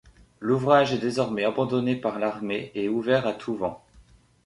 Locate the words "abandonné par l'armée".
1.43-2.71